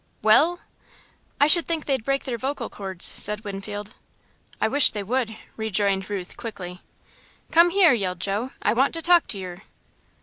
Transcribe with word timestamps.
"Well?" 0.23 0.61
"I 1.39 1.45
should 1.45 1.67
think 1.67 1.85
they'd 1.85 2.03
break 2.03 2.23
their 2.23 2.39
vocal 2.39 2.71
cords," 2.71 3.05
said 3.05 3.43
Winfield. 3.43 3.93
"I 4.59 4.67
wish 4.67 4.89
they 4.89 5.03
would," 5.03 5.37
rejoined 5.55 6.09
Ruth, 6.09 6.37
quickly. 6.37 6.81
"Come 7.51 7.69
here!" 7.69 7.93
yelled 7.93 8.19
Joe. 8.19 8.49
"I 8.63 8.73
want 8.73 8.95
to 8.95 9.03
talk 9.03 9.27
to 9.27 9.37
yer." 9.37 9.61